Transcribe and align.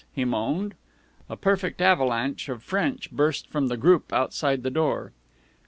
"_he 0.11 0.25
moaned. 0.25 0.73
A 1.29 1.37
perfect 1.37 1.79
avalanche 1.79 2.49
of 2.49 2.63
French 2.63 3.11
burst 3.11 3.45
from 3.49 3.67
the 3.67 3.77
group 3.77 4.11
outside 4.11 4.63
the 4.63 4.71
door. 4.71 5.11